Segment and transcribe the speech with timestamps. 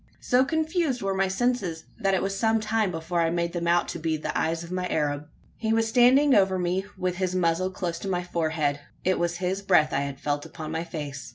[0.19, 3.87] So confused were my senses, that it was some time before I made them out
[3.89, 5.27] to be the eyes of my Arab.
[5.57, 8.79] He was standing over me, with his muzzle close to my forehead.
[9.03, 11.29] It was his breath I had felt upon my face.